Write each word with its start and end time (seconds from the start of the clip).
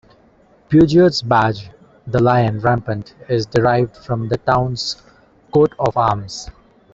Peugeot's 0.67 1.21
badge, 1.21 1.69
the 2.07 2.17
lion 2.17 2.59
rampant, 2.59 3.13
is 3.29 3.45
derived 3.45 3.95
from 3.97 4.29
the 4.29 4.37
town's 4.37 4.99
coat-of-arms. 5.53 6.49